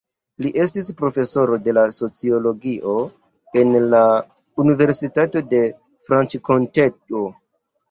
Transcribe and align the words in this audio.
Li 0.43 0.51
estis 0.61 0.87
profesoro 1.01 1.59
de 1.67 1.83
sociologio 1.97 2.95
en 3.63 3.77
la 3.93 4.01
Universitato 4.67 5.45
de 5.55 5.63
Franĉkonteo. 6.11 7.25